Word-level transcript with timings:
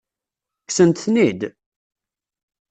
Kksent-ten-id? 0.67 1.41